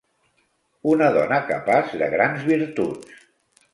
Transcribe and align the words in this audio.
Una 0.93 1.09
dona 1.17 1.39
capaç 1.51 1.93
de 2.03 2.09
grans 2.17 2.49
virtuts. 2.51 3.21